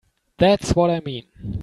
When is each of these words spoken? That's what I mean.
That's 0.39 0.75
what 0.75 0.89
I 0.89 0.99
mean. 1.01 1.23